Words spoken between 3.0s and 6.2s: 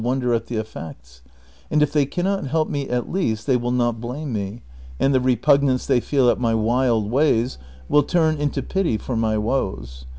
least they will not blame nie, and the repugnance they